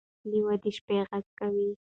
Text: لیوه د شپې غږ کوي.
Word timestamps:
لیوه 0.29 0.55
د 0.63 0.65
شپې 0.77 0.97
غږ 1.09 1.25
کوي. 1.39 1.69